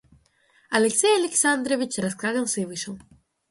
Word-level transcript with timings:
Алексей 0.71 1.15
Александрович 1.19 1.99
раскланялся 1.99 2.59
и 2.59 2.65
вышел. 2.65 2.97